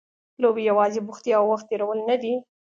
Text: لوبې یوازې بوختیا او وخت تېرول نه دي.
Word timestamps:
لوبې 0.41 0.61
یوازې 0.69 0.99
بوختیا 1.07 1.35
او 1.39 1.45
وخت 1.51 1.65
تېرول 1.71 1.99
نه 2.09 2.15
دي. 2.21 2.33